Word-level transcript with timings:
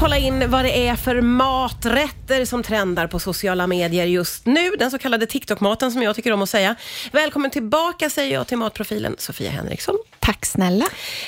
kolla 0.00 0.18
in 0.18 0.50
vad 0.50 0.64
det 0.64 0.88
är 0.88 0.96
för 0.96 1.20
maträtter 1.20 2.44
som 2.44 2.62
trendar 2.62 3.06
på 3.06 3.18
sociala 3.18 3.66
medier 3.66 4.06
just 4.06 4.46
nu. 4.46 4.70
Den 4.78 4.90
så 4.90 4.98
kallade 4.98 5.26
TikTok-maten 5.26 5.92
som 5.92 6.02
jag 6.02 6.16
tycker 6.16 6.32
om 6.32 6.42
att 6.42 6.48
säga. 6.48 6.76
Välkommen 7.12 7.50
tillbaka 7.50 8.10
säger 8.10 8.34
jag 8.34 8.46
till 8.46 8.56
matprofilen 8.58 9.14
Sofia 9.18 9.50
Henriksson. 9.50 9.98
Tack 10.18 10.46
snälla. 10.46 10.84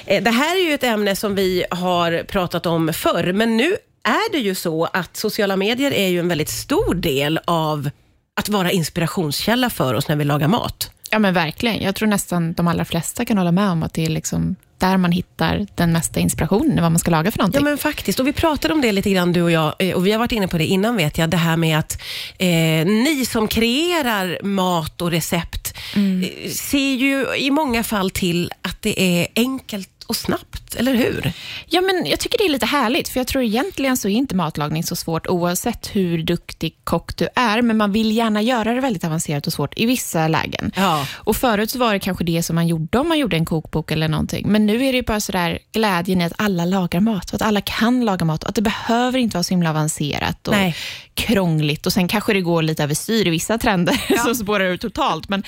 Eh, 0.07 0.23
Det 0.23 0.31
här 0.31 0.57
är 0.57 0.69
ju 0.69 0.75
ett 0.75 0.85
ämne 0.85 1.17
som 1.17 1.35
vi 1.35 1.65
har 1.71 2.23
pratat 2.23 2.67
om 2.67 2.93
förr, 2.93 3.33
men 3.33 3.57
nu 3.57 3.77
är 4.05 4.33
det 4.33 4.39
ju 4.39 4.55
så 4.55 4.85
att 4.85 5.17
sociala 5.17 5.57
medier 5.57 5.93
är 5.93 6.09
ju 6.09 6.19
en 6.19 6.29
väldigt 6.29 6.51
stor 6.51 6.95
del 6.95 7.41
av 7.45 7.91
att 8.37 8.49
vara 8.49 8.71
inspirationskälla 8.71 9.71
för 9.71 9.95
oss 9.95 10.09
när 10.09 10.17
vi 10.17 10.25
lagar 10.25 10.49
mat. 10.49 10.91
Ja 11.13 11.19
men 11.19 11.35
verkligen. 11.35 11.83
Jag 11.83 11.95
tror 11.95 12.09
nästan 12.09 12.53
de 12.53 12.69
allra 12.69 12.85
flesta 12.85 13.25
kan 13.25 13.39
hålla 13.39 13.53
med 13.53 13.69
om 13.69 13.83
att 13.83 13.95
det 13.95 14.05
är 14.05 14.11
liksom 14.11 14.57
där 14.79 14.97
man 14.97 15.13
hittar 15.13 15.67
den 15.75 15.93
mesta 15.93 16.21
inspirationen, 16.21 16.83
vad 16.83 16.93
man 16.93 16.99
ska 16.99 17.11
laga 17.11 17.31
för 17.31 17.39
någonting. 17.39 17.61
Ja 17.61 17.65
men 17.65 17.79
faktiskt, 17.79 18.21
och 18.21 18.27
vi 18.27 18.33
pratade 18.33 18.75
om 18.75 18.81
det 18.81 18.93
lite 18.93 19.11
grann 19.11 19.33
du 19.33 19.43
och 19.43 19.51
jag, 19.51 19.75
eh, 19.79 19.95
och 19.95 20.07
vi 20.07 20.13
har 20.13 20.19
varit 20.19 20.33
inne 20.33 20.49
på 20.49 20.59
det 20.59 20.67
innan 20.67 20.97
vet 20.97 21.19
jag, 21.19 21.31
det 21.31 21.37
här 21.37 21.57
med 21.57 21.79
att 21.79 22.03
eh, 22.39 22.87
ni 22.87 23.27
som 23.27 23.49
kreerar 23.49 24.43
mat 24.43 25.03
och 25.03 25.11
recept 25.11 25.75
eh, 25.95 26.51
ser 26.51 26.95
ju 26.95 27.27
i 27.37 27.51
många 27.51 27.83
fall 27.83 28.11
till 28.11 28.53
att 28.63 28.83
det 28.83 29.21
är 29.21 29.27
enkelt 29.37 29.92
och 30.03 30.17
snabbt, 30.17 30.75
eller 30.75 30.95
hur? 30.95 31.33
Ja, 31.67 31.81
men 31.81 32.07
jag 32.07 32.21
tycker 32.21 32.39
det 32.39 32.45
är 32.45 32.49
lite 32.49 32.67
härligt, 32.67 33.09
för 33.09 33.21
jag 33.21 33.27
tror 33.27 33.43
egentligen 33.43 33.97
så 33.97 34.09
är 34.09 34.13
inte 34.13 34.35
matlagning 34.35 34.85
så 34.85 34.97
svårt 34.97 35.27
oavsett 35.27 35.97
hur 35.97 36.23
duktig 36.23 36.77
kock 36.85 37.17
du 37.17 37.29
är, 37.35 37.63
men 37.63 37.77
man 37.77 37.93
vill 37.93 38.17
gärna 38.17 38.43
göra 38.43 38.75
det 38.75 38.81
väldigt 38.81 39.05
avancerat 39.05 39.47
och 39.47 39.53
svårt 39.53 39.79
i 39.79 39.87
vissa 39.87 40.29
lägen. 40.29 40.73
Ja. 40.77 41.07
Och 41.15 41.37
Förut 41.37 41.71
så 41.71 41.79
var 41.79 41.93
det 41.93 41.99
kanske 41.99 42.25
det 42.25 42.43
som 42.43 42.55
man 42.55 42.67
gjorde 42.67 42.99
om 42.99 43.09
man 43.09 43.19
gjorde 43.19 43.37
en 43.37 43.45
kokbok 43.45 43.91
eller 43.91 44.09
någonting, 44.09 44.49
men 44.49 44.67
nu 44.67 44.85
är 44.85 44.93
det 44.93 44.97
ju 44.97 45.03
bara 45.03 45.21
sådär 45.21 45.59
glädjen 45.73 46.21
i 46.21 46.25
att 46.25 46.33
alla 46.37 46.65
lagar 46.65 47.01
mat, 47.01 47.29
och 47.29 47.35
att 47.35 47.43
alla 47.43 47.61
kan 47.61 48.05
laga 48.05 48.25
mat 48.25 48.43
och 48.43 48.49
att 48.49 48.55
det 48.55 48.63
behöver 48.63 49.19
inte 49.19 49.37
vara 49.37 49.45
så 49.45 49.55
himla 49.55 49.71
avancerat 49.71 50.49
och 50.49 50.55
Nej. 50.55 50.77
krångligt 51.15 51.87
och 51.87 51.93
sen 51.93 52.09
kanske 52.09 52.33
det 52.33 52.41
går 52.41 52.63
lite 52.63 52.83
överstyr 52.83 53.27
i 53.27 53.31
vissa 53.31 53.59
trender 53.59 54.17
som 54.25 54.35
spårar 54.35 54.65
ur 54.65 54.77
totalt, 54.77 55.29
men 55.29 55.43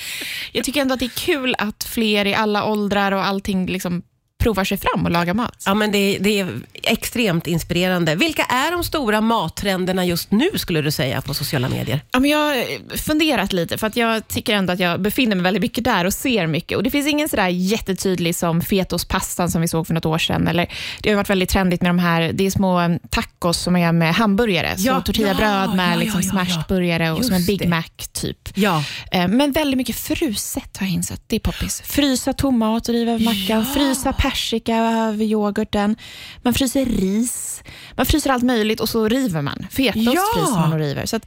jag 0.52 0.64
tycker 0.64 0.80
ändå 0.80 0.94
att 0.94 1.00
det 1.00 1.06
är 1.06 1.26
kul 1.26 1.54
att 1.58 1.84
fler 1.84 2.26
i 2.26 2.34
alla 2.34 2.64
åldrar 2.64 3.12
och 3.12 3.26
allting 3.26 3.66
liksom 3.66 4.02
provar 4.42 4.64
sig 4.64 4.78
fram 4.78 5.04
och 5.04 5.10
lagar 5.10 5.34
mat. 5.34 5.62
Ja, 5.66 5.74
men 5.74 5.92
det, 5.92 6.18
det 6.20 6.40
är 6.40 6.48
extremt 6.82 7.46
inspirerande. 7.46 8.14
Vilka 8.14 8.42
är 8.44 8.70
de 8.72 8.84
stora 8.84 9.20
mattrenderna 9.20 10.04
just 10.04 10.30
nu, 10.30 10.48
skulle 10.54 10.82
du 10.82 10.90
säga, 10.90 11.20
på 11.20 11.34
sociala 11.34 11.68
medier? 11.68 12.00
Ja, 12.10 12.20
men 12.20 12.30
jag 12.30 12.38
har 12.38 12.96
funderat 12.96 13.52
lite, 13.52 13.78
för 13.78 13.86
att 13.86 13.96
jag 13.96 14.28
tycker 14.28 14.54
ändå 14.54 14.72
att 14.72 14.78
jag 14.80 15.00
befinner 15.00 15.36
mig 15.36 15.42
väldigt 15.42 15.62
mycket 15.62 15.84
där 15.84 16.04
och 16.04 16.12
ser 16.12 16.46
mycket. 16.46 16.76
Och 16.76 16.82
Det 16.82 16.90
finns 16.90 17.06
ingen 17.06 17.28
sådär 17.28 17.48
jättetydlig 17.48 18.36
som 18.36 18.60
fetostpastan 18.60 19.50
som 19.50 19.60
vi 19.60 19.68
såg 19.68 19.86
för 19.86 19.94
något 19.94 20.06
år 20.06 20.18
sedan. 20.18 20.48
Eller, 20.48 20.72
det 21.00 21.10
har 21.10 21.16
varit 21.16 21.30
väldigt 21.30 21.48
trendigt 21.48 21.82
med 21.82 21.88
de 21.90 21.98
här, 21.98 22.32
det 22.32 22.46
är 22.46 22.50
små 22.50 22.80
eh, 22.80 22.96
tacos 23.10 23.58
som 23.58 23.78
gör 23.80 23.92
med 23.92 24.14
hamburgare. 24.14 24.74
Ja, 24.78 24.94
så 24.94 25.00
tortillabröd 25.00 25.68
ja, 25.70 25.74
med 25.74 25.92
ja, 25.94 26.00
liksom 26.00 26.20
ja, 26.24 26.30
smashed 26.30 26.64
burgare 26.68 27.10
och 27.10 27.18
Just 27.18 27.28
som 27.28 27.36
en 27.36 27.46
Big 27.46 27.58
det. 27.58 27.68
Mac 27.68 27.84
typ. 28.12 28.38
Ja. 28.54 28.84
Eh, 29.10 29.28
Men 29.28 29.52
väldigt 29.52 29.76
mycket 29.78 29.96
fruset 29.96 30.76
har 30.76 30.86
jag 30.86 30.94
insett. 30.94 31.22
Det 31.26 31.36
är 31.36 31.40
poppis. 31.40 31.80
Frysa 31.84 32.32
tomat 32.32 32.88
och 32.88 32.94
riva 32.94 33.12
över 33.12 33.24
mackan, 33.24 33.66
frysa 33.66 34.12
persika 34.30 34.76
över 34.76 35.24
yoghurten. 35.24 35.96
Man 36.42 36.54
fryser 36.54 36.84
ris. 36.84 37.62
Man 37.96 38.06
fryser 38.06 38.30
allt 38.30 38.44
möjligt 38.44 38.80
och 38.80 38.88
så 38.88 39.08
river 39.08 39.42
man. 39.42 39.66
Fetaost 39.70 40.14
Ja! 40.14 40.22
fryser 40.34 40.52
man 40.60 40.72
och 40.72 40.78
river. 40.78 41.06
Så 41.06 41.16
att, 41.16 41.26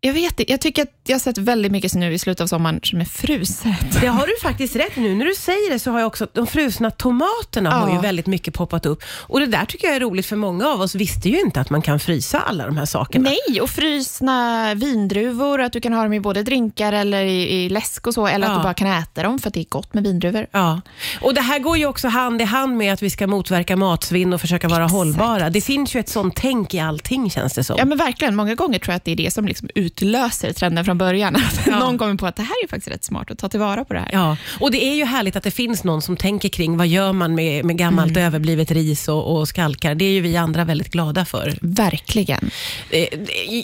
jag 0.00 0.12
vet 0.12 0.40
inte. 0.40 0.52
Jag 0.52 0.60
tycker 0.60 0.82
att 0.82 0.88
jag 1.06 1.14
har 1.14 1.20
sett 1.20 1.38
väldigt 1.38 1.72
mycket 1.72 1.94
nu 1.94 2.12
i 2.12 2.18
slutet 2.18 2.40
av 2.40 2.46
sommaren 2.46 2.80
som 2.82 3.00
är 3.00 3.04
fruset. 3.04 3.74
Det 4.00 4.06
har 4.06 4.26
du 4.26 4.32
faktiskt 4.42 4.76
rätt 4.76 4.96
nu. 4.96 5.14
När 5.14 5.24
du 5.24 5.34
säger 5.34 5.70
det 5.72 5.78
så 5.78 5.90
har 5.90 5.98
jag 6.00 6.06
också, 6.06 6.26
de 6.32 6.46
frusna 6.46 6.90
tomaterna 6.90 7.70
har 7.70 7.88
Ja. 7.88 7.94
ju 7.94 8.00
väldigt 8.00 8.26
mycket 8.26 8.54
poppat 8.54 8.86
upp. 8.86 9.02
Och 9.08 9.40
det 9.40 9.46
där 9.46 9.64
tycker 9.64 9.86
jag 9.86 9.96
är 9.96 10.00
roligt 10.00 10.26
för 10.26 10.36
många 10.36 10.66
av 10.68 10.80
oss 10.80 10.94
visste 10.94 11.28
ju 11.28 11.40
inte 11.40 11.60
att 11.60 11.70
man 11.70 11.82
kan 11.82 12.00
frysa 12.00 12.40
alla 12.40 12.66
de 12.66 12.76
här 12.76 12.84
sakerna. 12.86 13.30
Nej, 13.48 13.60
och 13.60 13.70
frysna 13.70 14.74
vindruvor, 14.74 15.60
att 15.60 15.72
du 15.72 15.80
kan 15.80 15.92
ha 15.92 16.02
dem 16.02 16.12
i 16.12 16.20
både 16.20 16.42
drinkar 16.42 16.92
eller 16.92 17.22
i, 17.24 17.42
i 17.64 17.68
läsk 17.68 18.06
och 18.06 18.14
så, 18.14 18.26
eller 18.26 18.46
Ja. 18.46 18.52
att 18.52 18.58
du 18.58 18.62
bara 18.62 18.74
kan 18.74 18.86
äta 18.88 19.22
dem 19.22 19.38
för 19.38 19.48
att 19.48 19.54
det 19.54 19.60
är 19.60 19.64
gott 19.68 19.94
med 19.94 20.02
vindruvor. 20.04 20.46
Ja, 20.52 20.80
och 21.20 21.34
det 21.34 21.40
här 21.40 21.58
går 21.58 21.76
ju 21.78 21.86
också 21.86 22.08
hand 22.08 22.40
i 22.42 22.44
hand 22.44 22.76
med 22.76 22.92
att 22.92 23.02
vi 23.02 23.10
ska 23.10 23.26
motverka 23.26 23.76
matsvinn 23.76 24.32
och 24.32 24.40
försöka 24.40 24.68
vara 24.68 24.86
hållbara. 24.86 25.50
Det 25.50 25.60
finns 25.60 25.94
ju 25.96 26.00
ett 26.00 26.08
sånt 26.08 26.36
tänk 26.36 26.74
i 26.74 26.78
allting 26.80 27.30
känns 27.30 27.54
det 27.54 27.64
som. 27.64 27.76
Ja, 27.78 27.84
men 27.84 27.98
verkligen. 27.98 28.36
Många 28.36 28.54
gånger 28.54 28.78
tror 28.78 28.92
jag 28.92 28.96
att 28.96 29.04
det 29.04 29.12
är 29.12 29.16
det 29.16 29.30
som 29.34 29.46
liksom 29.46 29.68
utlöser 29.88 30.52
trenden 30.52 30.84
från 30.84 30.98
början. 30.98 31.36
Att 31.36 31.66
Ja. 31.66 31.78
någon 31.78 31.98
kommer 31.98 32.14
på 32.14 32.26
att 32.26 32.36
det 32.36 32.42
här 32.42 32.64
är 32.64 32.68
faktiskt 32.68 32.88
rätt 32.94 33.04
smart 33.04 33.30
att 33.30 33.38
ta 33.38 33.48
tillvara 33.48 33.84
på 33.84 33.94
det 33.94 34.00
här. 34.00 34.10
Ja, 34.12 34.36
och 34.60 34.70
det 34.70 34.84
är 34.84 34.94
ju 34.94 35.04
härligt 35.04 35.36
att 35.36 35.42
det 35.42 35.50
finns 35.50 35.84
någon 35.84 36.02
som 36.02 36.16
tänker 36.16 36.48
kring 36.48 36.76
vad 36.76 36.86
gör 36.86 37.12
man 37.12 37.34
med, 37.34 37.64
med 37.64 37.76
gammalt 37.78 38.16
överblivet 38.16 38.70
ris 38.70 39.08
och, 39.08 39.36
och 39.38 39.48
skalkar. 39.48 39.94
Det 39.94 40.04
är 40.04 40.10
ju 40.10 40.20
vi 40.20 40.36
andra 40.36 40.64
väldigt 40.64 40.92
glada 40.92 41.24
för. 41.24 41.58
Verkligen. 41.60 42.50
Eh, 42.90 43.06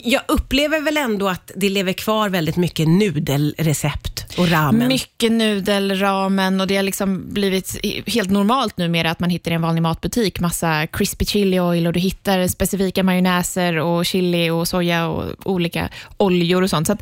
Jag 0.03 0.21
upplever 0.27 0.81
väl 0.81 0.97
ändå 0.97 1.27
att 1.29 1.51
det 1.55 1.69
lever 1.69 1.93
kvar 1.93 2.29
väldigt 2.29 2.55
mycket 2.57 2.87
nudelrecept 2.87 4.37
och 4.37 4.49
ramen. 4.51 4.87
Mycket 4.87 5.31
nudelramen 5.31 6.61
och 6.61 6.67
det 6.67 6.75
har 6.75 6.83
liksom 6.83 7.33
blivit 7.33 7.77
helt 8.07 8.29
normalt 8.29 8.77
numera 8.77 9.11
att 9.11 9.19
man 9.19 9.29
hittar 9.29 9.51
i 9.51 9.53
en 9.53 9.61
vanlig 9.61 9.81
matbutik 9.81 10.39
massa 10.39 10.87
crispy 10.87 11.25
chili 11.25 11.59
oil 11.59 11.87
och 11.87 11.93
du 11.93 11.99
hittar 11.99 12.47
specifika 12.47 13.03
majonnäser 13.03 13.77
och 13.77 14.05
chili 14.05 14.49
och 14.49 14.67
soja 14.67 15.07
och 15.07 15.47
olika 15.51 15.89
oljor 16.17 16.61
och 16.61 16.69
sånt. 16.69 16.87
Så 16.87 16.97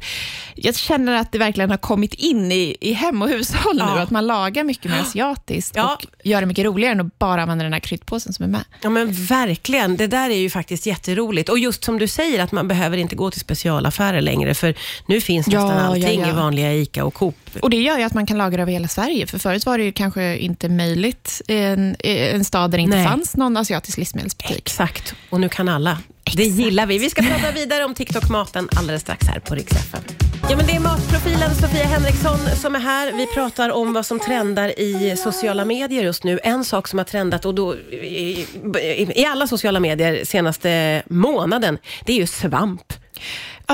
jag 0.56 0.76
känner 0.76 1.14
att 1.16 1.32
det 1.32 1.38
verkligen 1.38 1.70
har 1.70 1.78
kommit 1.78 2.14
in 2.14 2.52
i, 2.52 2.78
i 2.82 2.94
hem 2.94 3.22
och 3.22 3.30
hushåll 3.30 3.76
Ja. 3.78 3.96
nu, 3.96 4.02
att 4.02 4.10
man 4.10 4.28
lagar 4.28 4.64
mycket 4.64 4.92
mer 4.92 5.00
asiatiskt 5.00 5.76
Ja. 5.76 5.94
och 5.96 6.06
gör 6.24 6.42
det 6.42 6.48
mycket 6.48 6.66
roligare 6.66 6.92
än 6.94 7.00
att 7.02 7.20
bara 7.20 7.42
använda 7.42 7.64
den 7.64 7.74
här 7.74 7.80
kryddpåsen 7.80 8.34
som 8.34 8.44
är 8.46 8.50
med. 8.50 8.64
Ja 8.82 8.90
men 8.90 9.14
verkligen, 9.14 9.98
det 9.98 10.08
där 10.08 10.30
är 10.30 10.38
ju 10.38 10.50
faktiskt 10.50 10.86
jätteroligt. 10.86 11.50
Och 11.50 11.60
just 11.60 11.84
som 11.84 12.00
du 12.00 12.08
säger 12.08 12.44
att 12.44 12.52
man 12.52 12.68
behöver 12.68 12.98
inte 12.98 13.16
gå 13.16 13.32
till 13.32 13.40
specialaffärer 13.42 14.22
längre, 14.22 14.54
för 14.56 14.76
nu 15.06 15.22
finns 15.22 15.48
Ja, 15.48 15.62
nästan 15.66 15.86
allting 15.86 16.22
ja. 16.22 16.30
i 16.30 16.32
vanliga 16.32 16.74
ICA 16.74 17.06
och 17.06 17.14
Coop. 17.14 17.36
Och 17.62 17.70
Det 17.70 17.78
gör 17.82 17.98
ju 17.98 18.04
att 18.04 18.14
man 18.14 18.26
kan 18.26 18.38
lagra 18.38 18.62
över 18.62 18.72
hela 18.72 18.88
Sverige, 18.88 19.28
för 19.28 19.40
förut 19.40 19.66
var 19.66 19.78
det 19.78 19.84
ju 19.84 19.92
kanske 19.92 20.38
inte 20.38 20.70
möjligt 20.70 21.42
i 21.48 21.58
en, 21.58 21.96
i 22.00 22.18
en 22.34 22.46
stad 22.46 22.72
där 22.72 22.78
det 22.78 22.82
inte 22.82 22.98
Nej. 22.98 23.08
fanns 23.08 23.36
någon 23.36 23.58
asiatisk 23.58 23.98
livsmedelsbutik. 23.98 24.58
Exakt, 24.58 25.16
och 25.30 25.40
nu 25.42 25.50
kan 25.50 25.70
alla. 25.70 25.98
Det 26.24 26.44
gillar 26.44 26.86
vi. 26.86 26.98
Vi 26.98 27.10
ska 27.10 27.22
prata 27.22 27.52
vidare 27.52 27.86
om 27.86 27.94
TikTok-maten 27.94 28.70
alldeles 28.78 29.02
strax 29.02 29.28
här 29.28 29.40
på 29.40 29.56
Rix. 29.56 29.72
Ja, 30.50 30.58
men 30.58 30.66
det 30.66 30.72
är 30.72 30.80
matprofilen 30.80 31.56
Sofia 31.56 31.86
Henriksson 31.86 32.38
som 32.62 32.76
är 32.76 32.80
här. 32.80 33.12
Vi 33.12 33.28
pratar 33.28 33.70
om 33.70 33.94
vad 33.94 34.06
som 34.06 34.20
trendar 34.20 34.80
i 34.80 35.16
sociala 35.18 35.66
medier 35.66 36.04
just 36.04 36.24
nu. 36.24 36.40
En 36.44 36.66
sak 36.66 36.88
som 36.88 37.00
har 37.00 37.04
trendat 37.06 37.46
och 37.46 37.56
då, 37.56 37.76
i, 37.76 38.48
i, 38.82 39.12
i 39.16 39.26
alla 39.26 39.48
sociala 39.48 39.80
medier 39.80 40.26
senaste 40.26 41.04
månaden, 41.10 41.78
det 42.06 42.14
är 42.14 42.18
ju 42.18 42.28
svamp. 42.28 42.94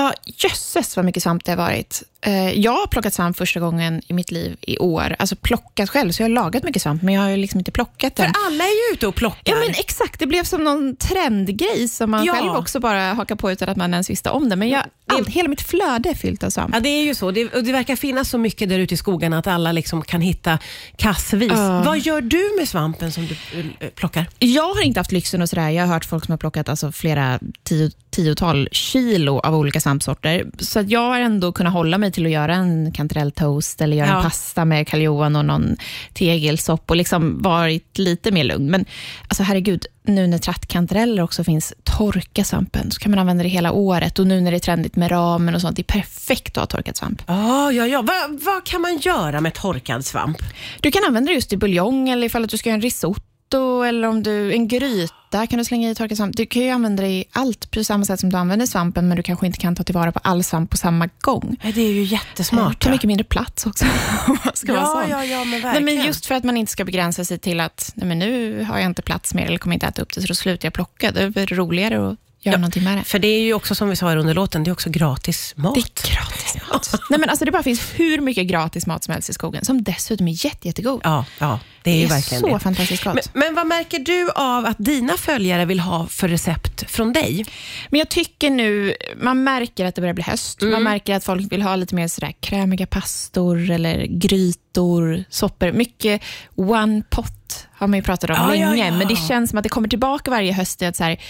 Ja, 0.00 0.12
jösses 0.24 0.96
vad 0.96 1.04
mycket 1.04 1.22
svamp 1.22 1.44
det 1.44 1.52
har 1.52 1.56
varit. 1.56 2.02
Eh, 2.22 2.50
Jag 2.50 2.72
har 2.72 2.86
plockat 2.86 3.14
svamp 3.14 3.36
första 3.36 3.60
gången 3.60 4.02
i 4.08 4.12
mitt 4.12 4.30
liv 4.30 4.56
i 4.60 4.78
år. 4.78 5.16
Alltså 5.18 5.36
plockat 5.36 5.90
själv, 5.90 6.12
så 6.12 6.22
jag 6.22 6.28
har 6.28 6.34
lagat 6.34 6.62
mycket 6.62 6.82
svamp, 6.82 7.02
men 7.02 7.14
jag 7.14 7.22
har 7.22 7.36
liksom 7.36 7.58
inte 7.58 7.70
plockat 7.72 8.16
För 8.16 8.22
den. 8.22 8.32
alla 8.46 8.64
är 8.64 8.88
ju 8.90 8.94
ute 8.94 9.06
och 9.06 9.14
plockar. 9.14 9.52
Ja, 9.52 9.54
men 9.60 9.70
exakt. 9.70 10.18
Det 10.20 10.26
blev 10.26 10.44
som 10.44 10.64
någon 10.64 10.96
trendgrej 10.96 11.88
som 11.88 12.10
man 12.10 12.24
Ja. 12.24 12.32
själv 12.34 12.50
också 12.52 12.80
bara 12.80 13.12
hakar 13.14 13.34
på 13.36 13.50
utan 13.52 13.68
att 13.68 13.76
man 13.76 13.92
ens 13.94 14.10
visste 14.10 14.30
om 14.30 14.48
det. 14.48 14.56
Men 14.56 14.68
jag, 14.68 14.82
allt, 15.06 15.28
hela 15.28 15.48
mitt 15.48 15.62
flöde 15.62 16.08
är 16.10 16.14
fyllt 16.14 16.44
av 16.44 16.50
svamp. 16.50 16.74
Ja, 16.74 16.80
det 16.80 16.88
är 16.88 17.02
ju 17.04 17.14
så. 17.14 17.30
Det, 17.30 17.44
det 17.44 17.72
verkar 17.72 17.96
finnas 17.96 18.30
så 18.30 18.38
mycket 18.38 18.68
där 18.68 18.78
ute 18.78 18.94
i 18.94 18.96
skogarna 18.96 19.38
att 19.38 19.46
alla 19.46 19.72
liksom 19.72 20.02
kan 20.02 20.20
hitta 20.20 20.58
kassvis. 20.96 21.52
Ja. 21.52 21.82
Vad 21.86 21.98
gör 21.98 22.20
du 22.20 22.54
med 22.58 22.68
svampen 22.68 23.12
som 23.12 23.26
du 23.26 23.34
eh, 23.80 23.88
plockar? 23.90 24.26
Jag 24.38 24.74
har 24.74 24.82
inte 24.82 25.00
haft 25.00 25.12
lyxen 25.12 25.42
och 25.42 25.48
sådär. 25.48 25.68
Jag 25.70 25.86
har 25.86 25.94
hört 25.94 26.04
folk 26.04 26.24
som 26.24 26.32
har 26.32 26.38
plockat 26.38 26.68
alltså 26.68 26.92
flera 26.92 27.38
tio, 27.64 27.90
tiotal 28.10 28.68
kilo 28.72 29.38
av 29.38 29.54
olika 29.54 29.80
svampsorter. 29.90 30.46
Så 30.58 30.78
att 30.80 30.90
jag 30.90 31.00
har 31.00 31.20
ändå 31.20 31.52
kunnat 31.52 31.72
hålla 31.72 31.98
mig 31.98 32.12
till 32.12 32.26
att 32.26 32.32
göra 32.32 32.54
en 32.54 32.92
kantarelltoast 32.92 33.80
eller 33.80 33.96
göra 33.96 34.08
Ja. 34.08 34.16
en 34.16 34.22
pasta 34.22 34.64
med 34.64 34.88
karljohan 34.88 35.36
och 35.36 35.44
någon 35.44 35.76
tegelsopp 36.14 36.90
och 36.90 36.96
liksom 36.96 37.42
varit 37.42 37.98
lite 37.98 38.30
mer 38.30 38.44
lugn. 38.44 38.70
Men 38.70 38.84
alltså 39.28 39.42
herregud, 39.42 39.86
nu 40.02 40.26
när 40.26 40.38
trattkantareller 40.38 41.22
också 41.22 41.44
finns, 41.44 41.72
torka 41.84 42.44
svampen, 42.44 42.90
så 42.90 43.00
kan 43.00 43.10
man 43.10 43.18
använda 43.18 43.42
det 43.42 43.48
hela 43.48 43.72
året. 43.72 44.18
Och 44.18 44.26
nu 44.26 44.40
när 44.40 44.50
det 44.50 44.56
är 44.56 44.58
trendigt 44.58 44.96
med 44.96 45.10
ramen 45.10 45.54
och 45.54 45.60
sånt, 45.60 45.76
det 45.76 45.82
är 45.82 46.00
perfekt 46.00 46.56
att 46.56 46.72
ha 46.72 46.78
torkad 46.78 46.96
svamp. 46.96 47.22
Ja, 47.26 47.72
ja, 47.72 47.86
ja. 47.86 48.02
Vad, 48.02 48.40
vad 48.42 48.64
kan 48.64 48.80
man 48.80 48.98
göra 48.98 49.40
med 49.40 49.54
torkad 49.54 50.04
svamp? 50.04 50.38
Du 50.80 50.90
kan 50.90 51.02
använda 51.06 51.28
det 51.28 51.34
just 51.34 51.52
i 51.52 51.56
buljong 51.56 52.08
eller 52.08 52.26
ifall 52.26 52.44
att 52.44 52.50
du 52.50 52.56
ska 52.58 52.68
göra 52.68 52.74
en 52.76 52.82
risotto 52.82 53.82
eller 53.82 54.08
om 54.08 54.22
du, 54.22 54.52
en 54.52 54.68
gryta 54.68 55.14
kan 55.30 55.58
du 55.58 55.64
slänga 55.64 55.90
i 55.90 55.94
torkad 55.94 56.16
svamp. 56.16 56.36
Du 56.36 56.46
kan 56.46 56.62
ju 56.62 56.70
använda 56.70 57.02
det 57.02 57.08
i 57.08 57.24
allt 57.32 57.70
på 57.70 57.84
samma 57.84 58.04
sätt 58.04 58.20
som 58.20 58.30
du 58.30 58.36
använder 58.36 58.66
svampen, 58.66 59.08
men 59.08 59.16
du 59.16 59.22
kanske 59.22 59.46
inte 59.46 59.58
kan 59.58 59.76
ta 59.76 59.82
tillvara 59.82 60.12
på 60.12 60.20
all 60.22 60.44
svamp 60.44 60.70
på 60.70 60.76
samma 60.76 61.08
gång. 61.20 61.56
Det 61.62 61.80
är 61.80 61.92
ju 61.92 62.02
jättesmart. 62.02 62.80
Det 62.80 62.84
tar 62.84 62.90
mycket 62.90 63.08
mindre 63.08 63.24
plats 63.24 63.66
också. 63.66 63.84
ska 64.54 64.72
ja, 64.72 65.04
ja, 65.08 65.24
ja, 65.24 65.44
men 65.44 65.60
Nej, 65.60 65.80
men 65.80 66.04
just 66.04 66.26
för 66.26 66.34
att 66.34 66.44
man 66.44 66.56
inte 66.56 66.72
ska 66.72 66.84
begränsa 66.84 67.24
sig 67.24 67.38
till 67.38 67.60
att 67.60 67.92
nej, 67.94 68.06
men 68.08 68.18
nu 68.18 68.62
har 68.64 68.78
jag 68.78 68.86
inte 68.86 69.02
plats 69.02 69.34
mer 69.34 69.46
eller 69.46 69.58
kommer 69.58 69.74
inte 69.74 69.86
äta 69.86 70.02
upp 70.02 70.14
det, 70.14 70.20
så 70.20 70.26
då 70.26 70.34
slutar 70.34 70.66
jag 70.66 70.72
plocka. 70.72 71.10
Det 71.10 71.22
är 71.22 71.46
roligare 71.46 72.08
att 72.08 72.18
göra 72.40 72.56
någonting 72.56 72.84
med 72.84 72.98
det. 72.98 73.04
För 73.04 73.18
det 73.18 73.28
är 73.28 73.40
ju 73.40 73.54
också 73.54 73.74
som 73.74 73.88
vi 73.88 73.96
sa 73.96 74.14
under 74.14 74.34
låten, 74.34 74.64
det 74.64 74.70
är 74.70 74.72
också 74.72 74.90
gratis 74.90 75.54
mat. 75.56 75.74
Det 75.74 75.80
är 75.80 76.14
gratis 76.14 76.56
mat. 76.68 76.94
nej, 77.10 77.20
men 77.20 77.28
alltså, 77.28 77.44
det 77.44 77.50
bara 77.50 77.62
finns 77.62 77.80
hur 77.94 78.20
mycket 78.20 78.46
gratis 78.46 78.86
mat 78.86 79.04
som 79.04 79.14
helst 79.14 79.30
i 79.30 79.32
skogen, 79.32 79.64
som 79.64 79.82
dessutom 79.82 80.28
är 80.28 80.44
jätte, 80.44 80.68
jättegod. 80.68 81.00
Ja, 81.04 81.24
ja. 81.38 81.60
Det 81.82 81.90
är 81.90 81.94
det 81.94 82.04
är 82.04 82.08
verkligen 82.08 82.40
så 82.40 82.48
det. 82.48 82.58
fantastiskt 82.58 83.04
gott. 83.04 83.14
Men, 83.14 83.22
men 83.34 83.54
vad 83.54 83.66
märker 83.66 83.98
du 83.98 84.30
av 84.30 84.66
att 84.66 84.76
dina 84.78 85.16
följare 85.16 85.64
vill 85.64 85.80
ha 85.80 86.06
för 86.06 86.28
recept 86.28 86.90
från 86.90 87.12
dig? 87.12 87.44
Men 87.88 87.98
jag 87.98 88.08
tycker 88.08 88.50
nu, 88.50 88.94
man 89.16 89.44
märker 89.44 89.84
att 89.84 89.94
det 89.94 90.00
börjar 90.00 90.14
bli 90.14 90.24
höst. 90.24 90.62
Mm. 90.62 90.72
Man 90.72 90.82
märker 90.82 91.14
att 91.14 91.24
folk 91.24 91.52
vill 91.52 91.62
ha 91.62 91.76
lite 91.76 91.94
mer 91.94 92.08
sådär 92.08 92.34
krämiga 92.40 92.86
pastor 92.86 93.70
eller 93.70 94.06
grytor, 94.06 95.24
soppor. 95.30 95.72
Mycket 95.72 96.22
one 96.56 97.02
pot 97.10 97.66
har 97.80 97.86
man 97.86 97.98
ju 97.98 98.02
pratat 98.02 98.30
om 98.30 98.36
Ja, 98.36 98.56
ja, 98.56 98.70
länge, 98.70 98.86
ja. 98.86 98.92
men 98.96 99.08
det 99.08 99.16
känns 99.16 99.50
som 99.50 99.58
att 99.58 99.62
det 99.62 99.68
kommer 99.68 99.88
tillbaka 99.88 100.30
varje 100.30 100.52
höst. 100.52 100.82
Att 100.82 100.96
så 100.96 101.04
här, 101.04 101.20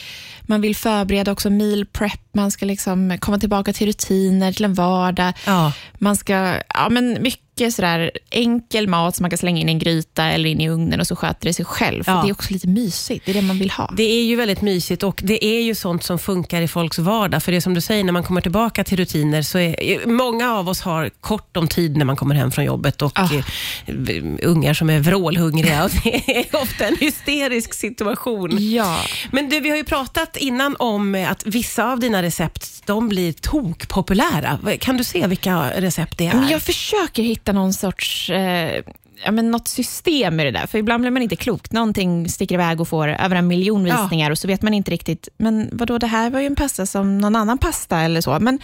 man 0.42 0.60
vill 0.60 0.76
förbereda 0.76 1.32
också 1.32 1.50
meal 1.50 1.86
prep, 1.86 2.20
man 2.32 2.50
ska 2.50 2.66
liksom 2.66 3.18
komma 3.20 3.38
tillbaka 3.38 3.72
till 3.72 3.86
rutiner, 3.86 4.52
till 4.52 4.64
en 4.64 4.74
vardag. 4.74 5.32
Ja. 5.46 5.72
Man 5.98 6.16
ska, 6.16 6.54
ja 6.74 6.88
men 6.90 7.22
mycket 7.22 7.74
sådär 7.74 8.10
enkel 8.30 8.88
mat 8.88 9.16
som 9.16 9.24
man 9.24 9.30
kan 9.30 9.38
slänga 9.38 9.60
in 9.60 9.68
i 9.68 9.72
en 9.72 9.78
gryta 9.78 10.24
eller 10.24 10.50
in 10.50 10.60
i 10.60 10.68
ugnen 10.68 11.00
och 11.00 11.06
så 11.06 11.16
sköter 11.16 11.46
det 11.46 11.52
sig 11.52 11.64
själv. 11.64 12.04
För 12.04 12.12
Ja. 12.12 12.22
Det 12.22 12.28
är 12.28 12.32
också 12.32 12.52
lite 12.52 12.68
mysigt, 12.68 13.24
det 13.26 13.32
är 13.32 13.34
det 13.34 13.42
man 13.42 13.58
vill 13.58 13.70
ha. 13.70 13.92
Det 13.96 14.02
är 14.02 14.24
ju 14.24 14.36
väldigt 14.36 14.62
mysigt 14.62 15.02
och 15.02 15.20
det 15.24 15.44
är 15.44 15.62
ju 15.62 15.74
sånt 15.74 16.04
som 16.04 16.18
funkar 16.18 16.62
i 16.62 16.68
folks 16.68 16.98
vardag. 16.98 17.42
För 17.42 17.52
det 17.52 17.58
är 17.58 17.60
som 17.60 17.74
du 17.74 17.80
säger, 17.80 18.04
när 18.04 18.12
man 18.12 18.22
kommer 18.22 18.40
tillbaka 18.40 18.84
till 18.84 18.96
rutiner 18.96 19.42
så 19.42 19.58
är 19.58 20.06
många 20.06 20.52
av 20.54 20.68
oss 20.68 20.80
har 20.80 21.08
kort 21.20 21.56
om 21.56 21.68
tid 21.68 21.96
när 21.96 22.04
man 22.04 22.16
kommer 22.16 22.34
hem 22.34 22.50
från 22.50 22.64
jobbet 22.64 23.02
och 23.02 23.12
Ah. 23.18 23.28
eh, 23.34 24.24
ungar 24.42 24.74
som 24.74 24.90
är 24.90 24.98
vrålhungriga 25.00 25.88
är 26.40 26.62
ofta 26.62 26.86
en 26.86 26.96
hysterisk 26.96 27.74
situation. 27.74 28.50
Ja. 28.60 29.00
Men 29.32 29.48
du, 29.48 29.60
vi 29.60 29.70
har 29.70 29.76
ju 29.76 29.84
pratat 29.84 30.36
innan 30.36 30.76
om 30.78 31.26
att 31.30 31.46
vissa 31.46 31.92
av 31.92 32.00
dina 32.00 32.22
recept, 32.22 32.86
de 32.86 33.08
blir 33.08 33.32
tokpopulära. 33.32 34.58
Kan 34.80 34.96
du 34.96 35.04
se 35.04 35.26
vilka 35.26 35.70
recept 35.80 36.18
det 36.18 36.26
är? 36.26 36.50
Jag 36.50 36.62
försöker 36.62 37.22
hitta 37.22 37.52
någon 37.52 37.72
sorts 37.72 38.30
eh, 38.30 38.84
ja, 39.24 39.30
men 39.30 39.50
något 39.50 39.68
system 39.68 40.40
i 40.40 40.44
det 40.44 40.50
där, 40.50 40.66
för 40.66 40.78
ibland 40.78 41.00
blir 41.00 41.10
man 41.10 41.22
inte 41.22 41.36
klok. 41.36 41.70
Någonting 41.72 42.28
sticker 42.28 42.54
iväg 42.54 42.80
och 42.80 42.88
får 42.88 43.08
över 43.08 43.36
en 43.36 43.46
miljon 43.46 43.86
Ja. 43.86 44.02
visningar 44.02 44.30
och 44.30 44.38
så 44.38 44.48
vet 44.48 44.62
man 44.62 44.74
inte 44.74 44.90
riktigt, 44.90 45.28
men 45.36 45.68
vadå, 45.72 45.98
det 45.98 46.06
här 46.06 46.30
var 46.30 46.40
ju 46.40 46.46
en 46.46 46.56
pasta 46.56 46.86
som 46.86 47.18
någon 47.18 47.36
annan 47.36 47.58
pasta 47.58 48.00
eller 48.00 48.20
så. 48.20 48.38
Men 48.40 48.58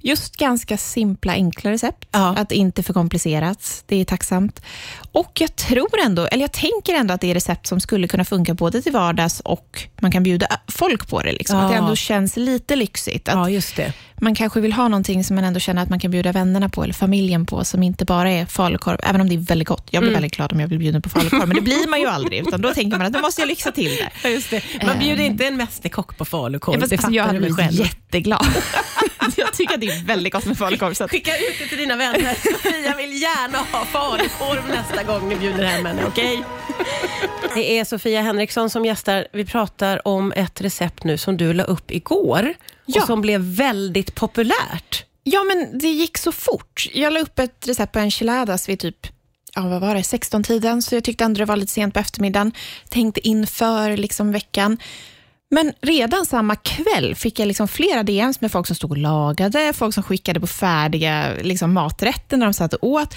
just 0.00 0.36
ganska 0.36 0.76
simpla, 0.76 1.32
enkla 1.32 1.70
recept. 1.70 2.08
Ja. 2.12 2.34
Att 2.36 2.52
inte 2.52 2.82
för 2.82 2.92
komplicerat, 2.92 3.84
det 3.86 3.96
är 3.96 4.04
tacksamt. 4.04 4.62
Och 5.12 5.40
jag 5.40 5.56
tror 5.56 6.00
ändå, 6.04 6.26
eller 6.26 6.42
jag 6.42 6.52
tänker 6.52 6.94
ändå 6.94 7.14
att 7.14 7.20
det 7.20 7.30
är 7.30 7.34
recept 7.34 7.66
som 7.66 7.80
skulle 7.80 8.08
kunna 8.08 8.24
funka 8.24 8.54
både 8.54 8.82
till 8.82 8.92
vardags 8.92 9.40
och 9.40 9.88
man 10.00 10.12
kan 10.12 10.22
bjuda 10.22 10.46
folk 10.68 11.08
på 11.08 11.22
det. 11.22 11.32
Liksom. 11.32 11.58
Ja. 11.58 11.64
Att 11.64 11.70
det 11.70 11.76
ändå 11.76 11.96
känns 11.96 12.36
lite 12.36 12.76
lyxigt. 12.76 13.28
Att 13.28 13.34
Ja, 13.34 13.60
man 14.20 14.34
kanske 14.34 14.60
vill 14.60 14.72
ha 14.72 14.88
någonting 14.88 15.24
som 15.24 15.36
man 15.36 15.44
ändå 15.44 15.60
känner 15.60 15.82
att 15.82 15.88
man 15.88 16.00
kan 16.00 16.10
bjuda 16.10 16.32
vännerna 16.32 16.68
på, 16.68 16.82
eller 16.84 16.94
familjen 16.94 17.46
på, 17.46 17.64
som 17.64 17.82
inte 17.82 18.04
bara 18.04 18.30
är 18.30 18.46
falukorv, 18.46 18.98
även 19.02 19.20
om 19.20 19.28
det 19.28 19.34
är 19.34 19.38
väldigt 19.38 19.68
gott. 19.68 19.88
Jag 19.98 20.02
blir 20.10 20.12
väldigt 20.12 20.36
glad 20.36 20.52
om 20.52 20.60
jag 20.60 20.68
blir 20.68 20.78
bjuden 20.78 21.02
på 21.02 21.08
falukorv, 21.08 21.48
men 21.48 21.54
det 21.56 21.60
blir 21.62 21.88
man 21.88 22.00
ju 22.00 22.06
aldrig, 22.06 22.40
utan 22.48 22.60
då 22.60 22.74
tänker 22.74 22.98
man 22.98 23.06
att 23.06 23.12
då 23.12 23.20
måste 23.20 23.40
jag 23.42 23.48
lyxa 23.48 23.72
till 23.72 23.84
det. 23.96 24.10
Ja, 24.22 24.28
just 24.28 24.50
det. 24.50 24.62
Man 24.86 24.98
bjuder 24.98 25.24
inte 25.24 25.46
en 25.46 25.56
mästerkock 25.56 26.16
på 26.16 26.24
falukorv, 26.24 26.74
Ja, 26.74 26.80
fast, 26.80 26.90
det 26.90 26.96
alltså, 26.96 27.10
jag 27.12 27.24
hade 27.24 27.38
blivit 27.38 27.56
själv. 27.56 27.72
jätteglad. 27.72 28.46
jag 29.36 29.52
tycker 29.52 29.74
att 29.74 29.80
det 29.80 29.86
är 29.86 30.04
väldigt 30.04 30.32
gott 30.32 30.44
med 30.46 30.58
falukorv. 30.58 30.94
Så 30.94 31.04
att, 31.04 31.10
Skicka 31.10 31.36
ut 31.36 31.58
det 31.58 31.66
till 31.68 31.78
dina 31.78 31.96
vänner. 31.96 32.34
Sofia 32.34 32.96
vill 32.96 33.22
gärna 33.22 33.58
ha 33.58 33.84
falukorv 33.84 34.62
nästa 34.68 35.02
gång 35.02 35.28
ni 35.28 35.36
bjuder 35.36 35.64
hem 35.64 35.86
henne, 35.86 36.04
okej? 36.06 36.44
Det 37.54 37.78
är 37.78 37.84
Sofia 37.84 38.22
Henriksson 38.22 38.70
som 38.70 38.84
gästar. 38.84 39.26
Vi 39.32 39.44
pratar 39.44 40.08
om 40.08 40.32
ett 40.32 40.60
recept 40.60 41.04
nu 41.04 41.18
som 41.18 41.36
du 41.36 41.52
la 41.52 41.62
upp 41.64 41.90
igår 41.90 42.54
Ja. 42.86 43.00
och 43.00 43.06
som 43.06 43.20
blev 43.20 43.40
väldigt 43.40 44.14
populärt. 44.14 45.04
ja, 45.22 45.44
men 45.44 45.78
det 45.78 45.88
gick 45.88 46.18
så 46.18 46.32
fort. 46.32 46.86
Jag 46.94 47.12
la 47.12 47.20
upp 47.20 47.38
ett 47.38 47.68
recept 47.68 47.92
på 47.92 47.98
enchiladas 47.98 48.68
vid 48.68 48.78
typ 48.80 49.06
ja, 49.58 49.68
vad 49.68 49.80
var 49.80 49.94
det, 49.94 50.00
16-tiden, 50.00 50.82
så 50.82 50.94
jag 50.94 51.04
tyckte 51.04 51.24
ändå 51.24 51.38
det 51.38 51.44
var 51.44 51.56
lite 51.56 51.72
sent 51.72 51.94
på 51.94 52.00
eftermiddagen. 52.00 52.52
Tänkte 52.88 53.28
inför 53.28 53.96
liksom 53.96 54.32
veckan. 54.32 54.78
Men 55.50 55.72
redan 55.80 56.26
samma 56.26 56.56
kväll 56.56 57.14
fick 57.14 57.38
jag 57.38 57.46
liksom 57.46 57.68
flera 57.68 58.02
DMs 58.02 58.40
med 58.40 58.52
folk 58.52 58.66
som 58.66 58.76
stod 58.76 58.90
och 58.90 58.96
lagade, 58.96 59.72
folk 59.72 59.94
som 59.94 60.02
skickade 60.02 60.40
på 60.40 60.46
färdiga 60.46 61.32
liksom, 61.42 61.72
maträtter 61.72 62.36
när 62.36 62.46
de 62.46 62.54
satt 62.54 62.74
och 62.74 62.88
åt. 62.88 63.14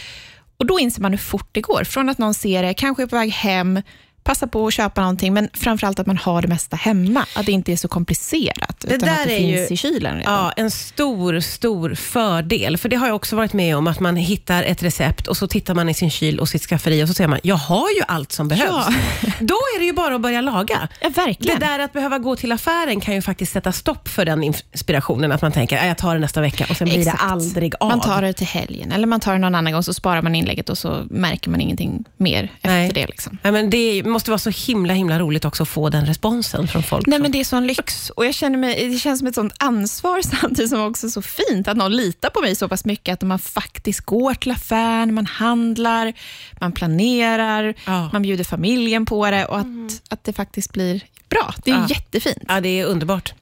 Och 0.57 0.65
då 0.65 0.79
inser 0.79 1.01
man 1.01 1.11
hur 1.11 1.17
fort 1.17 1.49
det 1.51 1.61
går. 1.61 1.83
Från 1.83 2.09
att 2.09 2.17
någon 2.17 2.33
ser 2.33 2.63
det, 2.63 2.73
kanske 2.73 3.03
är 3.03 3.07
på 3.07 3.15
väg 3.15 3.31
hem, 3.31 3.81
passa 4.23 4.47
på 4.47 4.67
att 4.67 4.73
köpa 4.73 5.01
någonting, 5.01 5.33
men 5.33 5.49
framförallt 5.53 5.99
att 5.99 6.07
man 6.07 6.17
har 6.17 6.41
det 6.41 6.47
mesta 6.47 6.75
hemma. 6.75 7.25
Att 7.35 7.45
det 7.45 7.51
inte 7.51 7.71
är 7.71 7.75
så 7.75 7.87
komplicerat, 7.87 8.75
Det 8.79 8.93
utan 8.95 9.09
där 9.09 9.21
att 9.21 9.27
det 9.27 9.33
är 9.33 9.37
finns 9.37 9.71
ju- 9.71 9.73
i 9.73 9.77
kylen 9.77 10.17
redan. 10.17 10.33
Ja, 10.33 10.51
en 10.57 10.71
stor, 10.71 11.39
stor 11.39 11.95
fördel. 11.95 12.77
För 12.77 12.89
det 12.89 12.95
har 12.95 13.07
jag 13.07 13.15
också 13.15 13.35
varit 13.35 13.53
med 13.53 13.77
om, 13.77 13.87
att 13.87 13.99
man 13.99 14.15
hittar 14.15 14.63
ett 14.63 14.83
recept 14.83 15.27
och 15.27 15.37
så 15.37 15.47
tittar 15.47 15.73
man 15.75 15.89
i 15.89 15.93
sin 15.93 16.09
kyl 16.11 16.39
och 16.39 16.49
sitt 16.49 16.61
skafferi 16.61 17.03
och 17.03 17.07
så 17.07 17.13
säger 17.13 17.27
man, 17.27 17.39
jag 17.43 17.55
har 17.55 17.89
ju 17.89 18.01
allt 18.07 18.31
som 18.31 18.47
behövs. 18.47 18.67
Ja. 18.69 18.93
Då 19.39 19.53
är 19.55 19.79
det 19.79 19.85
ju 19.85 19.93
bara 19.93 20.15
att 20.15 20.21
börja 20.21 20.41
laga. 20.41 20.87
Ja, 21.01 21.09
verkligen. 21.09 21.59
Det 21.59 21.65
där 21.65 21.79
att 21.79 21.93
behöva 21.93 22.17
gå 22.19 22.35
till 22.35 22.51
affären 22.51 22.99
kan 23.01 23.15
ju 23.15 23.21
faktiskt 23.21 23.51
sätta 23.53 23.71
stopp 23.71 24.07
för 24.07 24.25
den 24.25 24.43
inspirationen, 24.43 25.31
att 25.31 25.41
man 25.41 25.51
tänker, 25.51 25.75
"Ja, 25.77 25.85
jag 25.85 25.97
tar 25.97 26.13
det 26.13 26.19
nästa 26.21 26.41
vecka 26.41 26.65
och 26.69 26.75
sen 26.77 26.87
blir 26.89 26.99
Exakt. 26.99 27.17
det 27.19 27.23
aldrig 27.25 27.73
av. 27.79 27.89
Man 27.89 28.01
tar 28.01 28.21
det 28.21 28.33
till 28.33 28.47
helgen, 28.47 28.91
eller 28.91 29.07
man 29.07 29.19
tar 29.19 29.33
det 29.33 29.39
någon 29.39 29.55
annan 29.55 29.73
gång, 29.73 29.83
så 29.83 29.93
sparar 29.93 30.21
man 30.21 30.35
inlägget 30.35 30.69
och 30.69 30.77
så 30.77 31.03
märker 31.09 31.49
man 31.49 31.61
ingenting 31.61 32.03
mer 32.17 32.43
efter 32.55 32.69
Nej. 32.69 32.91
det. 32.93 33.05
Liksom. 33.07 33.37
Ja, 33.43 33.51
men 33.51 33.69
det 33.69 34.03
måste 34.11 34.31
vara 34.31 34.39
så 34.39 34.49
himla, 34.49 34.93
himla 34.93 35.19
roligt 35.19 35.45
också 35.45 35.63
att 35.63 35.69
få 35.69 35.89
den 35.89 36.05
responsen 36.05 36.67
från 36.67 36.83
folk. 36.83 37.07
Nej, 37.07 37.19
men 37.19 37.31
det 37.31 37.39
är 37.39 37.43
sån 37.43 37.67
lyx 37.67 38.09
och 38.09 38.25
jag 38.25 38.33
känner 38.33 38.57
mig, 38.57 38.89
det 38.89 38.97
känns 38.99 39.19
som 39.19 39.27
ett 39.27 39.35
sånt 39.35 39.53
ansvar 39.59 40.21
samtidigt 40.41 40.69
som 40.69 40.81
också 40.81 41.09
så 41.09 41.21
fint 41.21 41.67
att 41.67 41.77
någon 41.77 41.91
litar 41.95 42.29
på 42.29 42.41
mig 42.41 42.55
så 42.55 42.67
pass 42.67 42.85
mycket 42.85 43.13
att 43.13 43.21
man 43.21 43.39
faktiskt 43.39 43.99
går 44.01 44.33
till 44.33 44.51
affären, 44.51 45.13
man 45.13 45.25
handlar, 45.25 46.13
man 46.59 46.71
planerar, 46.71 47.73
Ja. 47.85 48.09
man 48.13 48.21
bjuder 48.21 48.43
familjen 48.43 49.05
på 49.05 49.31
det 49.31 49.45
och 49.45 49.59
att, 49.59 49.67
att 50.09 50.23
det 50.23 50.33
faktiskt 50.33 50.73
blir 50.73 51.01
bra. 51.29 51.53
Det 51.63 51.71
är 51.71 51.75
Ja. 51.75 51.85
jättefint. 51.89 52.43
Ja, 52.47 52.61
det 52.61 52.79
är 52.79 52.85
underbart. 52.85 53.33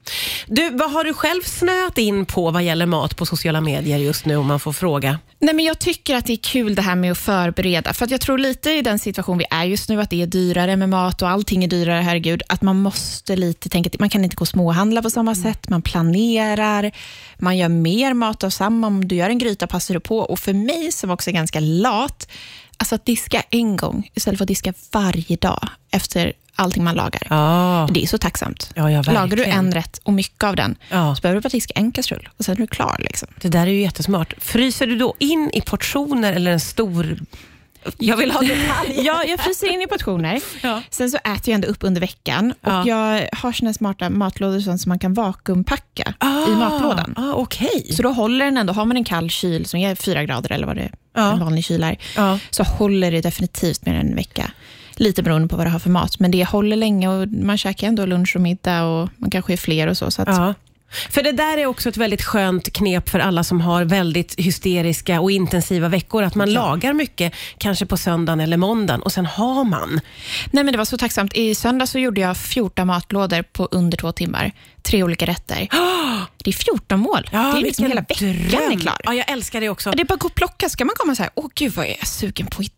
Du, 0.52 0.70
vad 0.70 0.90
har 0.92 1.04
du 1.04 1.14
själv 1.14 1.42
snöat 1.42 1.98
in 1.98 2.26
på 2.26 2.50
vad 2.50 2.62
gäller 2.62 2.86
mat 2.86 3.16
på 3.16 3.26
sociala 3.26 3.60
medier 3.60 3.98
just 3.98 4.26
nu, 4.26 4.36
om 4.36 4.46
man 4.46 4.60
får 4.60 4.72
fråga? 4.72 5.18
Nej, 5.38 5.54
men 5.54 5.64
jag 5.64 5.78
tycker 5.78 6.16
att 6.16 6.26
det 6.26 6.32
är 6.32 6.36
kul 6.36 6.74
det 6.74 6.82
här 6.82 6.94
med 6.94 7.12
att 7.12 7.18
förbereda. 7.18 7.92
För 7.92 8.04
att 8.04 8.10
jag 8.10 8.20
tror 8.20 8.38
lite 8.38 8.70
i 8.70 8.82
den 8.82 8.98
situation 8.98 9.38
vi 9.38 9.44
är 9.50 9.64
just 9.64 9.88
nu, 9.88 10.00
att 10.00 10.10
det 10.10 10.22
är 10.22 10.26
dyrare 10.26 10.76
med 10.76 10.88
mat 10.88 11.22
och 11.22 11.28
allting 11.28 11.64
är 11.64 11.68
dyrare, 11.68 12.02
herregud, 12.02 12.42
att 12.48 12.62
man 12.62 12.82
måste 12.82 13.36
lite 13.36 13.68
tänka, 13.68 13.90
man 13.98 14.10
kan 14.10 14.24
inte 14.24 14.36
gå 14.36 14.42
och 14.42 14.48
småhandla 14.48 15.02
på 15.02 15.10
samma 15.10 15.34
sätt, 15.34 15.68
man 15.68 15.82
planerar, 15.82 16.92
man 17.38 17.58
gör 17.58 17.68
mer 17.68 18.14
mat 18.14 18.44
av 18.44 18.50
samma, 18.50 18.86
om 18.86 19.08
du 19.08 19.14
gör 19.14 19.30
en 19.30 19.38
gryta 19.38 19.66
passar 19.66 19.94
du 19.94 20.00
på. 20.00 20.18
Och 20.18 20.38
för 20.38 20.52
mig 20.52 20.92
som 20.92 21.10
också 21.10 21.30
är 21.30 21.34
ganska 21.34 21.60
lat, 21.60 22.28
alltså 22.76 22.94
att 22.94 23.06
diska 23.06 23.42
en 23.50 23.76
gång 23.76 24.10
istället 24.14 24.38
för 24.38 24.44
att 24.44 24.48
diska 24.48 24.74
varje 24.92 25.36
dag 25.36 25.68
efter 25.90 26.32
allting 26.60 26.84
man 26.84 26.94
lagar. 26.94 27.22
Ja, 27.30 27.88
Det 27.92 28.02
är 28.02 28.06
så 28.06 28.18
tacksamt. 28.18 28.70
ja, 28.74 28.90
ja 28.90 29.02
Lagar 29.02 29.36
du 29.36 29.44
en 29.44 29.72
rätt 29.72 30.00
och 30.02 30.12
mycket 30.12 30.44
av 30.44 30.56
den, 30.56 30.76
Ja. 30.90 31.14
så 31.14 31.20
behöver 31.20 31.40
du 31.40 31.42
bara 31.42 31.48
diska 31.48 31.72
en 31.76 31.92
kastrull 31.92 32.28
och 32.38 32.44
sen 32.44 32.52
är 32.52 32.56
du 32.56 32.66
klar. 32.66 32.96
Liksom. 32.98 33.28
Det 33.40 33.48
där 33.48 33.66
är 33.66 33.70
ju 33.70 33.80
jättesmart. 33.80 34.34
Fryser 34.38 34.86
du 34.86 34.96
då 34.96 35.14
in 35.18 35.50
i 35.54 35.60
portioner 35.60 36.32
eller 36.32 36.50
en 36.50 36.60
stor... 36.60 37.18
Jag 37.98 38.16
vill 38.16 38.30
ha 38.30 38.40
detaljer. 38.40 39.04
Ja, 39.04 39.24
jag 39.24 39.40
fryser 39.40 39.66
in 39.72 39.82
i 39.82 39.86
portioner. 39.86 40.40
Ja. 40.62 40.82
Sen 40.90 41.10
så 41.10 41.16
äter 41.16 41.40
jag 41.44 41.54
ändå 41.54 41.68
upp 41.68 41.84
under 41.84 42.00
veckan 42.00 42.54
Ja. 42.60 42.80
och 42.80 42.86
jag 42.86 43.28
har 43.32 43.52
såna 43.52 43.72
smarta 43.72 44.10
matlådor 44.10 44.60
som 44.60 44.78
man 44.86 44.98
kan 44.98 45.14
vakuumpacka 45.14 46.14
i 46.48 46.50
matlådan. 46.50 47.14
Ah, 47.16 47.32
Okej. 47.32 47.86
Så 47.92 48.02
då 48.02 48.08
håller 48.12 48.44
den 48.44 48.56
ändå, 48.56 48.72
har 48.72 48.84
man 48.84 48.96
en 48.96 49.04
kall 49.04 49.30
kyl 49.30 49.66
som 49.66 49.80
är 49.80 49.94
fyra 49.94 50.24
grader 50.24 50.52
eller 50.52 50.66
vad 50.66 50.76
det 50.76 50.90
Ja. 51.14 51.32
en 51.32 51.40
vanlig 51.40 51.64
kyl 51.64 51.84
är, 51.84 51.96
Ja. 52.16 52.38
så 52.50 52.62
håller 52.62 53.10
det 53.12 53.20
definitivt 53.20 53.86
mer 53.86 53.94
än 53.94 54.08
en 54.08 54.16
vecka. 54.16 54.50
Lite 54.96 55.22
beroende 55.22 55.48
på 55.48 55.56
vad 55.56 55.66
det 55.66 55.70
har 55.70 55.78
för 55.78 55.90
mat, 55.90 56.18
men 56.18 56.30
det 56.30 56.44
håller 56.44 56.76
länge 56.76 57.08
och 57.08 57.28
man 57.28 57.58
käkar 57.58 57.88
ändå 57.88 58.06
lunch 58.06 58.36
och 58.36 58.42
middag 58.42 58.84
och 58.84 59.08
man 59.16 59.30
kanske 59.30 59.52
är 59.52 59.56
fler 59.56 59.86
och 59.86 59.96
så. 59.96 60.10
så 60.10 60.22
Ja. 60.26 60.54
För 61.10 61.22
det 61.22 61.32
där 61.32 61.58
är 61.58 61.66
också 61.66 61.88
ett 61.88 61.96
väldigt 61.96 62.22
skönt 62.22 62.72
knep 62.72 63.08
för 63.08 63.18
alla 63.18 63.44
som 63.44 63.60
har 63.60 63.84
väldigt 63.84 64.34
hysteriska 64.38 65.20
och 65.20 65.30
intensiva 65.30 65.88
veckor, 65.88 66.22
att 66.22 66.34
man 66.34 66.52
lagar 66.52 66.92
mycket, 66.92 67.32
kanske 67.58 67.86
på 67.86 67.96
söndagen 67.96 68.40
eller 68.40 68.56
måndagen 68.56 69.02
och 69.02 69.12
sen 69.12 69.26
har 69.26 69.64
man. 69.64 70.00
Nej, 70.50 70.64
men 70.64 70.72
det 70.72 70.78
var 70.78 70.84
så 70.84 70.98
tacksamt. 70.98 71.32
I 71.34 71.54
söndag 71.54 71.86
så 71.86 71.98
gjorde 71.98 72.20
jag 72.20 72.36
14 72.36 72.86
matlådor 72.86 73.42
på 73.42 73.68
under 73.70 73.98
två 73.98 74.12
timmar. 74.12 74.52
Tre 74.82 75.02
olika 75.02 75.26
rätter. 75.26 75.68
Det 76.44 76.50
är 76.50 76.54
14 76.54 77.00
mål. 77.00 77.28
det 77.32 77.36
är 77.36 77.62
liksom 77.62 77.86
hela 77.86 78.00
veckan 78.00 78.48
dröm. 78.48 78.72
är 78.72 78.80
klar. 78.80 78.96
Ja, 79.04 79.14
jag 79.14 79.30
älskar 79.30 79.60
det 79.60 79.68
också. 79.68 79.88
Ja, 79.90 79.94
Det 79.94 80.02
är 80.02 80.04
bara 80.04 80.14
att 80.14 80.20
gå 80.20 80.26
och 80.28 80.34
plocka, 80.34 80.68
så 80.68 80.76
kan 80.76 80.86
man 80.86 80.96
komma 80.98 81.14
så 81.14 81.22
här, 81.22 81.32
åh 81.34 81.46
gud 81.54 81.72
vad 81.72 81.86
är 81.86 81.96
jag 81.98 82.08
sugen 82.08 82.46
på 82.46 82.62
idag? 82.62 82.74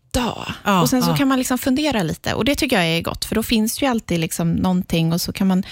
Ja, 0.63 0.81
och 0.81 0.89
sen 0.89 1.03
så 1.03 1.09
ja. 1.11 1.15
kan 1.15 1.27
man 1.27 1.37
liksom 1.37 1.57
fundera 1.57 2.03
lite 2.03 2.33
och 2.33 2.45
det 2.45 2.55
tycker 2.55 2.75
jag 2.75 2.85
är 2.85 3.01
gott, 3.01 3.25
för 3.25 3.35
då 3.35 3.43
finns 3.43 3.81
ju 3.81 3.87
alltid 3.87 4.19
liksom 4.19 4.51
någonting 4.51 5.13
och 5.13 5.21
så 5.21 5.33
kan 5.33 5.47
man 5.47 5.63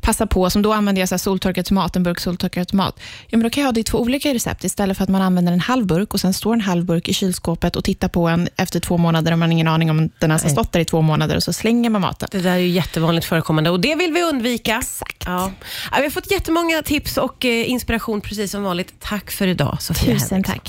passa 0.00 0.26
på, 0.26 0.50
som 0.50 0.62
då 0.62 0.72
använder 0.72 1.02
jag 1.02 1.08
så 1.08 1.14
här 1.14 1.18
soltorkad 1.18 1.64
tomat, 1.64 1.96
en 1.96 2.02
burk 2.02 2.20
soltorkad 2.20 2.68
tomat. 2.68 3.00
Ja, 3.26 3.38
men 3.38 3.42
då 3.42 3.50
kan 3.50 3.60
jag 3.60 3.68
ha 3.68 3.72
det 3.72 3.80
i 3.80 3.84
två 3.84 3.98
olika 3.98 4.34
recept 4.34 4.64
istället 4.64 4.96
för 4.96 5.04
att 5.04 5.10
man 5.10 5.22
använder 5.22 5.52
en 5.52 5.60
halv 5.60 5.86
burk 5.86 6.14
och 6.14 6.20
sen 6.20 6.34
står 6.34 6.52
en 6.52 6.60
halv 6.60 6.84
burk 6.84 7.08
i 7.08 7.14
kylskåpet 7.14 7.76
och 7.76 7.84
tittar 7.84 8.08
på 8.08 8.28
en 8.28 8.48
efter 8.56 8.80
två 8.80 8.98
månader 8.98 9.32
och 9.32 9.38
man 9.38 9.48
har 9.48 9.52
ingen 9.52 9.68
aning 9.68 9.90
om 9.90 10.10
den 10.18 10.30
ens 10.30 10.42
har 10.42 10.50
stått 10.50 10.72
där 10.72 10.80
i 10.80 10.84
två 10.84 11.02
månader 11.02 11.36
och 11.36 11.42
så 11.42 11.52
slänger 11.52 11.90
man 11.90 12.00
maten. 12.00 12.28
Det 12.32 12.40
där 12.40 12.50
är 12.50 12.56
ju 12.56 12.68
jättevanligt 12.68 13.26
förekommande 13.26 13.70
och 13.70 13.80
det 13.80 13.94
vill 13.94 14.12
vi 14.12 14.22
undvika. 14.22 14.78
Exakt. 14.78 15.24
Ja. 15.26 15.50
Vi 15.96 16.02
har 16.02 16.10
fått 16.10 16.30
jättemånga 16.30 16.82
tips 16.82 17.16
och 17.16 17.44
eh, 17.44 17.70
inspiration 17.70 18.20
precis 18.20 18.50
som 18.50 18.62
vanligt. 18.62 18.94
Tack 18.98 19.30
för 19.30 19.46
idag 19.46 19.76
Sofia 19.80 20.14
Tusen 20.14 20.42
tack. 20.42 20.56